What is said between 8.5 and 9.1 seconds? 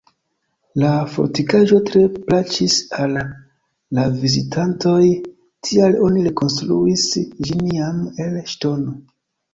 ŝtono.